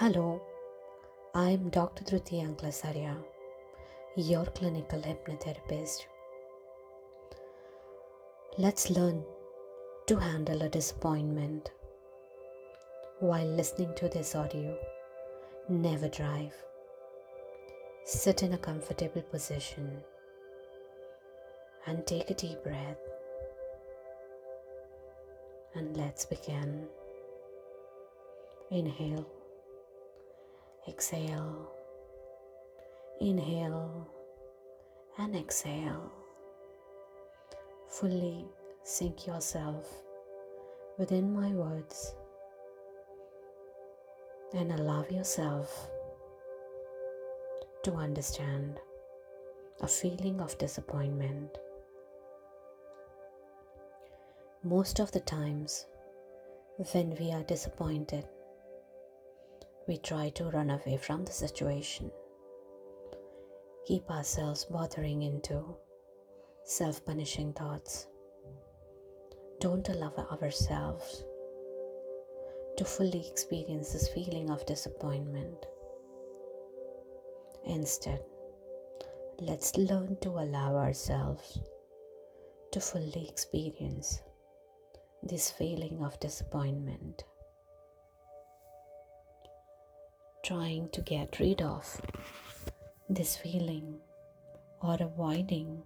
Hello, 0.00 0.40
I'm 1.34 1.70
Dr. 1.70 2.04
Dhruti 2.04 2.36
Anklasarya, 2.40 3.16
your 4.14 4.44
clinical 4.58 5.00
hypnotherapist. 5.00 6.06
Let's 8.58 8.90
learn 8.90 9.24
to 10.06 10.14
handle 10.14 10.62
a 10.62 10.68
disappointment. 10.68 11.72
While 13.18 13.48
listening 13.48 13.92
to 13.96 14.08
this 14.08 14.36
audio, 14.36 14.78
never 15.68 16.06
drive. 16.06 16.54
Sit 18.04 18.44
in 18.44 18.52
a 18.52 18.58
comfortable 18.58 19.22
position 19.22 20.04
and 21.88 22.06
take 22.06 22.30
a 22.30 22.34
deep 22.34 22.62
breath. 22.62 23.02
And 25.74 25.96
let's 25.96 26.24
begin. 26.24 26.86
Inhale. 28.70 29.26
Exhale. 30.88 31.68
Inhale 33.20 34.08
and 35.18 35.36
exhale. 35.36 36.10
Fully 37.88 38.46
sink 38.84 39.26
yourself 39.26 39.86
within 40.96 41.34
my 41.34 41.50
words 41.50 42.14
and 44.54 44.72
allow 44.72 45.04
yourself 45.10 45.90
to 47.82 47.92
understand 47.92 48.80
a 49.82 49.86
feeling 49.86 50.40
of 50.40 50.56
disappointment. 50.56 51.58
Most 54.64 55.00
of 55.00 55.12
the 55.12 55.20
times, 55.20 55.86
when 56.92 57.14
we 57.20 57.30
are 57.30 57.42
disappointed, 57.42 58.26
we 59.88 59.96
try 59.96 60.28
to 60.28 60.50
run 60.50 60.68
away 60.68 60.98
from 60.98 61.24
the 61.24 61.32
situation, 61.32 62.10
keep 63.86 64.08
ourselves 64.10 64.66
bothering 64.66 65.22
into 65.22 65.64
self 66.64 67.02
punishing 67.06 67.54
thoughts. 67.54 68.06
Don't 69.60 69.88
allow 69.88 70.12
ourselves 70.42 71.24
to 72.76 72.84
fully 72.84 73.26
experience 73.30 73.92
this 73.92 74.08
feeling 74.08 74.50
of 74.50 74.66
disappointment. 74.66 75.64
Instead, 77.64 78.22
let's 79.40 79.74
learn 79.78 80.18
to 80.20 80.28
allow 80.28 80.76
ourselves 80.76 81.60
to 82.72 82.80
fully 82.80 83.26
experience 83.26 84.20
this 85.22 85.50
feeling 85.50 86.04
of 86.04 86.20
disappointment 86.20 87.24
trying 90.44 90.88
to 90.90 91.00
get 91.02 91.38
rid 91.40 91.60
of 91.62 92.00
this 93.08 93.36
feeling 93.36 93.98
or 94.80 94.96
avoiding 95.00 95.82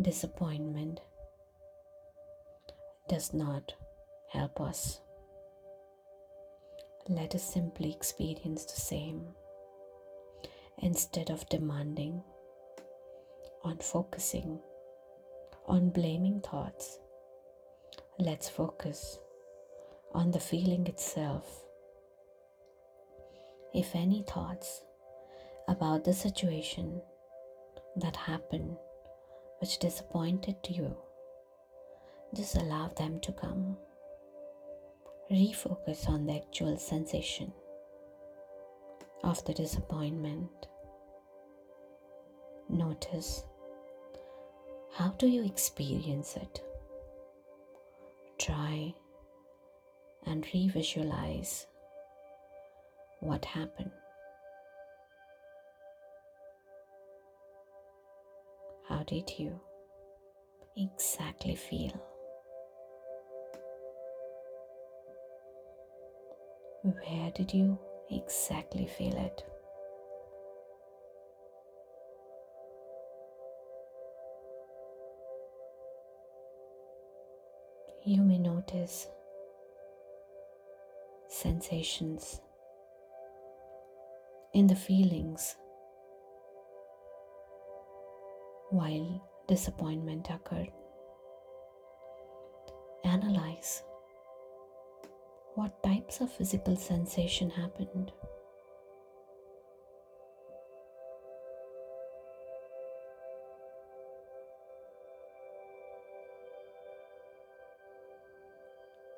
disappointment 0.00 1.00
does 3.08 3.32
not 3.34 3.74
help 4.32 4.60
us. 4.60 5.00
Let 7.08 7.34
us 7.34 7.42
simply 7.42 7.90
experience 7.92 8.64
the 8.64 8.80
same 8.80 9.22
instead 10.78 11.30
of 11.30 11.48
demanding 11.48 12.22
on 13.64 13.78
focusing 13.78 14.60
on 15.66 15.90
blaming 15.90 16.40
thoughts. 16.40 16.98
Let's 18.18 18.48
focus 18.48 19.18
on 20.14 20.30
the 20.30 20.40
feeling 20.40 20.86
itself 20.86 21.64
if 23.74 23.94
any 23.94 24.22
thoughts 24.22 24.82
about 25.68 26.04
the 26.04 26.12
situation 26.12 27.00
that 27.96 28.16
happened 28.16 28.76
which 29.60 29.78
disappointed 29.78 30.56
you, 30.68 30.96
just 32.34 32.56
allow 32.56 32.88
them 32.88 33.20
to 33.20 33.32
come. 33.32 33.76
Refocus 35.30 36.08
on 36.08 36.26
the 36.26 36.36
actual 36.36 36.76
sensation 36.76 37.52
of 39.22 39.44
the 39.44 39.54
disappointment. 39.54 40.50
Notice 42.68 43.44
how 44.92 45.08
do 45.18 45.28
you 45.28 45.44
experience 45.44 46.36
it? 46.36 46.62
Try 48.38 48.94
and 50.26 50.44
revisualize 50.52 51.66
what 53.20 53.44
happened. 53.44 53.90
How 58.88 59.02
did 59.04 59.30
you 59.38 59.60
exactly 60.76 61.54
feel? 61.54 61.92
Where 66.82 67.30
did 67.32 67.52
you 67.52 67.78
exactly 68.10 68.86
feel 68.86 69.14
it? 69.16 69.44
You 78.04 78.22
may 78.22 78.38
notice 78.38 79.06
sensations 81.28 82.40
in 84.60 84.66
the 84.66 84.76
feelings 84.76 85.56
while 88.68 89.26
disappointment 89.48 90.28
occurred. 90.28 90.68
Analyze 93.04 93.82
what 95.54 95.82
types 95.82 96.20
of 96.20 96.30
physical 96.30 96.76
sensation 96.76 97.48
happened. 97.48 98.12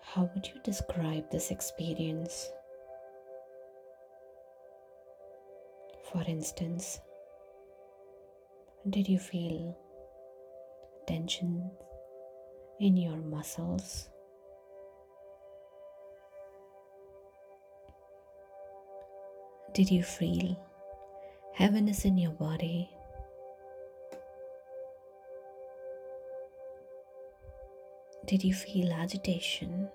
How 0.00 0.30
would 0.34 0.46
you 0.46 0.62
describe 0.64 1.30
this 1.30 1.50
experience? 1.50 2.50
For 6.12 6.22
instance, 6.26 7.00
did 8.88 9.08
you 9.08 9.18
feel 9.18 9.76
tension 11.06 11.70
in 12.78 12.96
your 12.96 13.16
muscles? 13.16 14.08
Did 19.74 19.90
you 19.90 20.04
feel 20.04 20.56
heaviness 21.52 22.04
in 22.04 22.16
your 22.16 22.32
body? 22.32 22.88
Did 28.26 28.44
you 28.44 28.54
feel 28.54 28.92
agitation? 28.92 29.88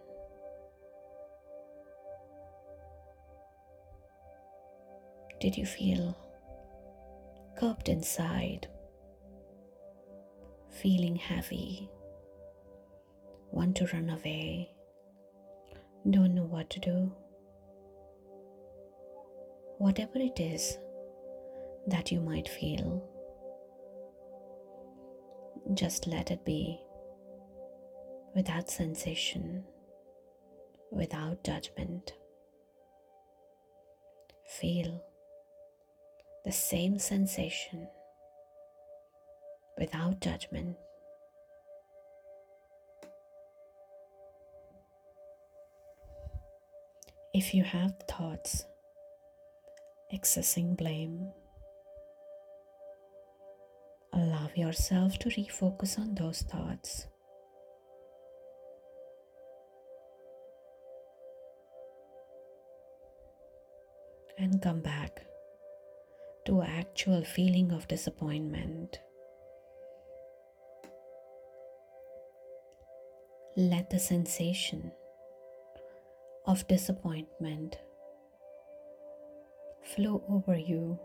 Did 5.41 5.57
you 5.57 5.66
feel 5.66 6.16
cupped 7.57 7.90
inside, 7.90 8.68
feeling 10.69 11.16
heavy, 11.16 11.90
want 13.50 13.75
to 13.78 13.88
run 13.91 14.12
away, 14.12 14.69
don't 16.07 16.35
know 16.35 16.44
what 16.44 16.69
to 16.69 16.79
do? 16.79 17.12
Whatever 19.79 20.20
it 20.20 20.40
is 20.40 20.78
that 21.87 22.11
you 22.11 22.20
might 22.20 22.47
feel, 22.47 23.03
just 25.73 26.05
let 26.05 26.29
it 26.29 26.46
be 26.46 26.79
without 28.35 28.70
sensation, 28.70 29.64
without 30.91 31.44
judgment. 31.44 32.14
Feel 34.46 35.02
the 36.52 36.58
same 36.58 37.00
sensation 37.00 37.88
without 39.78 40.20
judgment. 40.20 40.76
If 47.34 47.53
you 47.53 47.64
have 47.64 47.94
thoughts 48.06 48.66
accessing 50.14 50.76
blame, 50.76 51.32
allow 54.12 54.50
yourself 54.54 55.18
to 55.20 55.30
refocus 55.30 55.97
on 55.97 56.16
those 56.16 56.42
thoughts. 56.42 57.08
and 64.38 64.59
come 64.59 64.82
back 64.82 65.22
to 66.46 66.61
actual 66.61 67.23
feeling 67.23 67.72
of 67.72 67.88
disappointment. 67.88 68.99
Let 73.55 73.90
the 73.90 73.99
sensation 73.99 74.91
of 76.47 76.67
disappointment 76.67 77.78
flow 79.84 80.23
over 80.29 80.58
you 80.58 80.99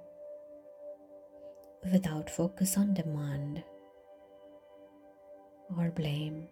without 1.93 2.31
focus 2.31 2.77
on 2.77 2.95
demand 2.95 3.63
or 5.77 5.91
blame. 5.91 6.49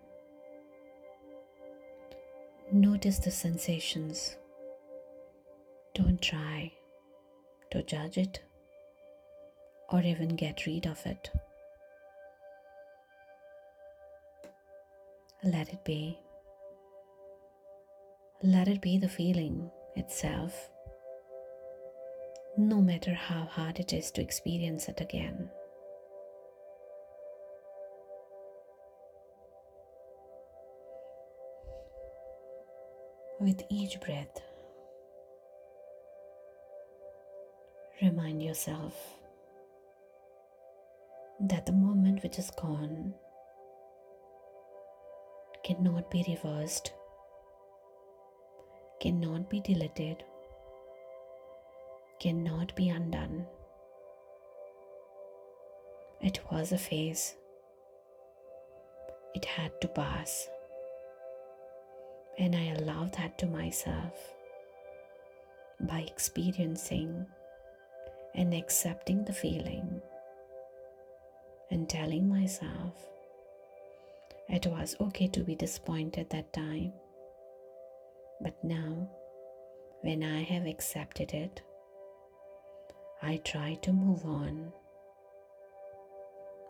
Notice 2.72 3.18
the 3.18 3.30
sensations. 3.30 4.36
Don't 5.94 6.20
try 6.20 6.72
to 7.70 7.82
judge 7.82 8.18
it 8.18 8.42
or 9.94 10.02
even 10.02 10.34
get 10.34 10.66
rid 10.66 10.86
of 10.86 11.06
it. 11.06 11.30
Let 15.44 15.68
it 15.72 15.84
be. 15.84 16.18
Let 18.42 18.66
it 18.66 18.80
be 18.80 18.98
the 18.98 19.08
feeling 19.08 19.70
itself, 19.94 20.68
no 22.56 22.82
matter 22.82 23.14
how 23.14 23.44
hard 23.44 23.78
it 23.78 23.92
is 23.92 24.10
to 24.12 24.20
experience 24.20 24.88
it 24.88 25.00
again. 25.00 25.48
With 33.38 33.62
each 33.70 34.00
breath, 34.00 34.40
remind 38.02 38.42
yourself 38.42 39.23
that 41.48 41.66
the 41.66 41.72
moment 41.72 42.22
which 42.22 42.38
is 42.38 42.50
gone 42.50 43.14
cannot 45.64 46.10
be 46.10 46.24
reversed, 46.28 46.92
cannot 49.00 49.50
be 49.50 49.60
deleted, 49.60 50.24
cannot 52.20 52.74
be 52.76 52.88
undone. 52.88 53.46
It 56.20 56.40
was 56.50 56.72
a 56.72 56.78
phase, 56.78 57.34
it 59.34 59.44
had 59.44 59.78
to 59.82 59.88
pass, 59.88 60.48
and 62.38 62.56
I 62.56 62.74
allowed 62.78 63.12
that 63.14 63.38
to 63.38 63.46
myself 63.46 64.34
by 65.80 66.00
experiencing 66.00 67.26
and 68.34 68.54
accepting 68.54 69.24
the 69.24 69.32
feeling 69.32 70.00
and 71.70 71.88
telling 71.88 72.28
myself 72.28 72.94
it 74.48 74.66
was 74.66 74.96
okay 75.00 75.26
to 75.28 75.40
be 75.40 75.54
disappointed 75.54 76.30
that 76.30 76.52
time. 76.52 76.92
But 78.40 78.62
now, 78.62 79.08
when 80.02 80.22
I 80.22 80.42
have 80.42 80.66
accepted 80.66 81.32
it, 81.32 81.62
I 83.22 83.38
try 83.38 83.74
to 83.82 83.92
move 83.92 84.24
on 84.26 84.72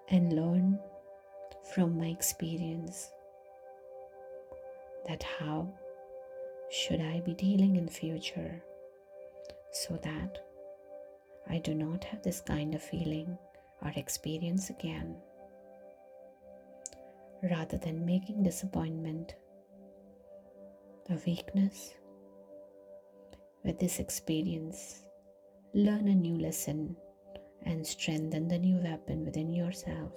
and 0.09 0.33
learn 0.33 0.79
from 1.75 1.99
my 1.99 2.07
experience 2.07 3.11
that 5.09 5.23
how 5.23 5.73
should 6.71 7.01
I 7.01 7.21
be 7.21 7.35
dealing 7.35 7.77
in 7.77 7.89
future 7.89 8.63
so 9.73 9.99
that 10.03 10.39
I 11.49 11.59
do 11.59 11.75
not 11.75 12.05
have 12.05 12.23
this 12.23 12.41
kind 12.41 12.75
of 12.75 12.83
feeling 12.83 13.37
or 13.83 13.93
experience 13.97 14.71
again. 14.71 15.17
Rather 17.43 17.77
than 17.77 18.07
making 18.07 18.43
disappointment 18.43 19.35
a 21.11 21.15
weakness, 21.27 21.95
with 23.65 23.79
this 23.79 23.99
experience, 23.99 25.05
learn 25.75 26.09
a 26.09 26.15
new 26.15 26.39
lesson 26.39 26.97
and 27.67 27.87
strengthen 27.87 28.49
the 28.49 28.59
new 28.59 28.77
weapon 28.77 29.25
within 29.25 29.53
yourself. 29.53 30.13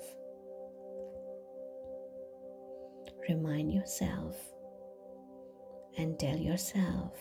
Remind 3.29 3.73
yourself 3.73 4.35
and 5.97 6.17
tell 6.19 6.37
yourself, 6.37 7.13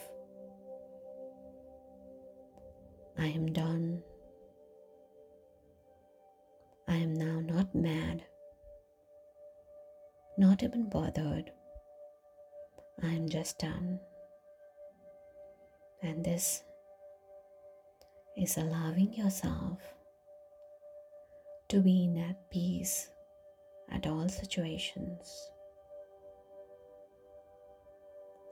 I 3.18 3.26
am 3.26 3.52
done 3.52 4.02
I 6.88 6.96
am 6.96 7.14
now 7.14 7.40
not 7.40 7.74
mad, 7.74 8.24
not 10.38 10.62
even 10.62 10.88
bothered. 10.88 11.50
I 13.02 13.08
am 13.08 13.28
just 13.28 13.58
done. 13.58 13.98
And 16.02 16.24
this 16.24 16.62
is 18.36 18.56
allowing 18.56 19.14
yourself 19.14 19.78
to 21.68 21.80
be 21.80 22.04
in 22.04 22.18
at 22.18 22.50
peace 22.50 23.08
at 23.90 24.06
all 24.06 24.28
situations. 24.28 25.50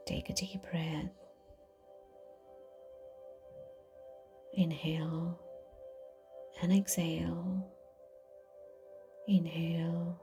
Take 0.05 0.29
a 0.29 0.33
deep 0.33 0.61
breath. 0.69 1.09
Inhale 4.53 5.39
and 6.61 6.73
exhale. 6.73 7.74
Inhale, 9.27 10.21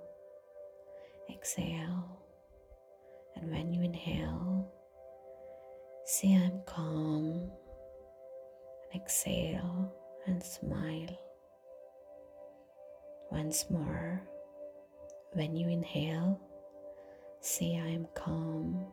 exhale, 1.28 2.20
and 3.34 3.50
when 3.50 3.72
you 3.72 3.82
inhale, 3.82 4.72
say 6.04 6.32
I'm 6.37 6.62
calm, 6.66 7.50
and 8.93 9.02
exhale 9.02 9.93
and 10.26 10.40
smile. 10.40 11.19
Once 13.32 13.69
more, 13.70 14.22
when 15.32 15.56
you 15.56 15.69
inhale, 15.69 16.38
say 17.40 17.81
I 17.84 17.88
am 17.88 18.06
calm. 18.14 18.87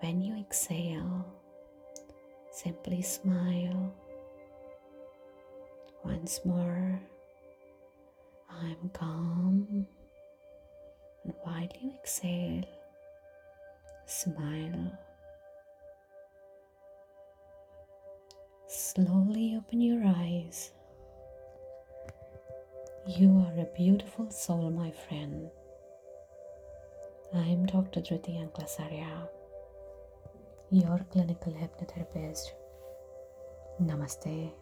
When 0.00 0.20
you 0.20 0.36
exhale, 0.38 1.24
simply 2.50 3.00
smile. 3.00 3.94
Once 6.04 6.40
more, 6.44 7.00
I'm 8.60 8.90
calm. 8.90 9.86
And 11.24 11.34
while 11.42 11.68
you 11.80 11.92
exhale, 12.00 12.64
smile. 14.06 14.98
Slowly 18.68 19.54
open 19.56 19.80
your 19.80 20.02
eyes. 20.04 20.72
You 23.06 23.46
are 23.46 23.60
a 23.62 23.66
beautiful 23.76 24.30
soul, 24.30 24.70
my 24.70 24.90
friend. 24.90 25.50
I'm 27.34 27.66
Dr. 27.66 28.00
Dhruti 28.00 28.38
Anklasarya, 28.38 29.28
your 30.70 31.00
clinical 31.10 31.52
hypnotherapist. 31.52 32.52
Namaste. 33.80 34.52